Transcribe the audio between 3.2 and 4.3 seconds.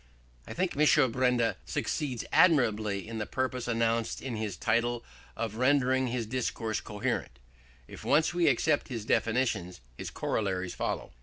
purpose announced